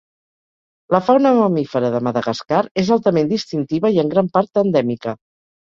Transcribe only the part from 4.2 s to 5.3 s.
part endèmica.